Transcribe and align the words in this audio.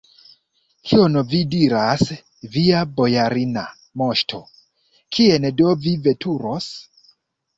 Kion 0.91 1.17
vi 1.33 1.41
diras, 1.55 2.05
via 2.55 2.79
bojarina 3.01 3.65
moŝto, 4.03 4.41
kien 5.17 5.45
do 5.61 5.75
vi 5.85 5.95
veturos? 6.09 6.71